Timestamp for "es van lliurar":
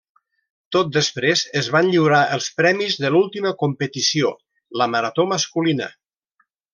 1.61-2.21